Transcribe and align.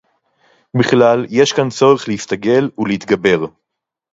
בִּכְלָל, 0.77 1.25
יֵשׁ 1.29 1.53
כָּאן 1.53 1.69
צֹרֶךְ 1.69 2.07
לְהִסְתַּגֵּל 2.07 2.69
וּלְהִתְגַּבֵּר. 2.77 3.45